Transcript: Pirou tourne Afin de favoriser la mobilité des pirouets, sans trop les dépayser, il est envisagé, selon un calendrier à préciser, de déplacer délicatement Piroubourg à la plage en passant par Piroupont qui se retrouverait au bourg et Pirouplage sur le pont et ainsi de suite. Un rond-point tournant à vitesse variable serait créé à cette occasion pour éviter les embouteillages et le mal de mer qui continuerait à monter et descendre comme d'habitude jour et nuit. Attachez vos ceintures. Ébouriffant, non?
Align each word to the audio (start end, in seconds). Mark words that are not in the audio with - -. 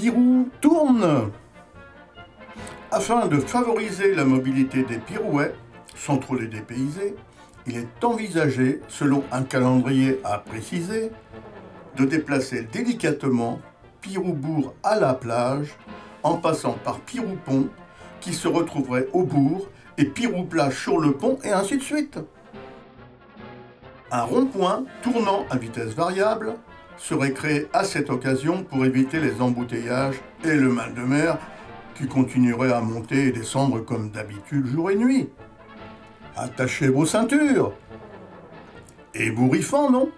Pirou 0.00 0.48
tourne 0.62 1.30
Afin 2.90 3.26
de 3.26 3.36
favoriser 3.36 4.14
la 4.14 4.24
mobilité 4.24 4.82
des 4.82 4.96
pirouets, 4.96 5.54
sans 5.94 6.16
trop 6.16 6.36
les 6.36 6.46
dépayser, 6.46 7.14
il 7.66 7.76
est 7.76 8.02
envisagé, 8.02 8.80
selon 8.88 9.22
un 9.30 9.42
calendrier 9.42 10.18
à 10.24 10.38
préciser, 10.38 11.10
de 11.98 12.06
déplacer 12.06 12.62
délicatement 12.62 13.60
Piroubourg 14.00 14.72
à 14.82 14.98
la 14.98 15.12
plage 15.12 15.76
en 16.22 16.38
passant 16.38 16.78
par 16.82 17.00
Piroupont 17.00 17.68
qui 18.22 18.32
se 18.32 18.48
retrouverait 18.48 19.08
au 19.12 19.24
bourg 19.24 19.68
et 19.98 20.06
Pirouplage 20.06 20.82
sur 20.82 20.98
le 20.98 21.12
pont 21.12 21.38
et 21.44 21.50
ainsi 21.50 21.76
de 21.76 21.82
suite. 21.82 22.18
Un 24.10 24.22
rond-point 24.22 24.84
tournant 25.02 25.44
à 25.50 25.58
vitesse 25.58 25.92
variable 25.92 26.54
serait 26.96 27.32
créé 27.32 27.68
à 27.72 27.84
cette 27.84 28.10
occasion 28.10 28.62
pour 28.62 28.84
éviter 28.84 29.20
les 29.20 29.40
embouteillages 29.40 30.20
et 30.44 30.54
le 30.54 30.68
mal 30.68 30.94
de 30.94 31.00
mer 31.00 31.38
qui 31.94 32.06
continuerait 32.06 32.72
à 32.72 32.80
monter 32.80 33.26
et 33.26 33.32
descendre 33.32 33.80
comme 33.80 34.10
d'habitude 34.10 34.66
jour 34.66 34.90
et 34.90 34.96
nuit. 34.96 35.28
Attachez 36.36 36.88
vos 36.88 37.04
ceintures. 37.04 37.72
Ébouriffant, 39.14 39.90
non? 39.90 40.10